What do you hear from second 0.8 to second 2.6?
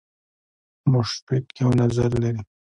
مشفق یو نظر لري.